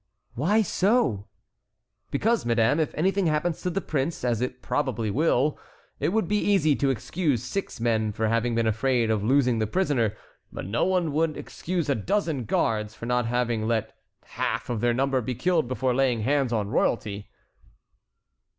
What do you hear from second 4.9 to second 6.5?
will, it would be